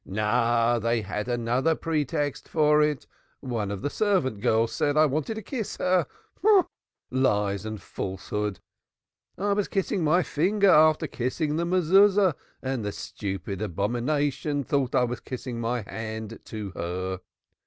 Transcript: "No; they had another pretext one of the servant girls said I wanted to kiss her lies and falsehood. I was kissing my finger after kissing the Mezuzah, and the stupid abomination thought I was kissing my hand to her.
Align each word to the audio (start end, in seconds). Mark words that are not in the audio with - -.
"No; 0.03 0.79
they 0.81 1.01
had 1.03 1.27
another 1.27 1.75
pretext 1.75 2.51
one 2.55 3.69
of 3.69 3.83
the 3.83 3.89
servant 3.91 4.41
girls 4.41 4.71
said 4.73 4.97
I 4.97 5.05
wanted 5.05 5.35
to 5.35 5.43
kiss 5.43 5.77
her 5.77 6.07
lies 7.11 7.67
and 7.67 7.79
falsehood. 7.79 8.59
I 9.37 9.53
was 9.53 9.67
kissing 9.67 10.03
my 10.03 10.23
finger 10.23 10.71
after 10.71 11.05
kissing 11.05 11.57
the 11.57 11.67
Mezuzah, 11.67 12.35
and 12.63 12.83
the 12.83 12.91
stupid 12.91 13.61
abomination 13.61 14.63
thought 14.63 14.95
I 14.95 15.03
was 15.03 15.19
kissing 15.19 15.61
my 15.61 15.81
hand 15.83 16.39
to 16.45 16.71
her. 16.71 17.21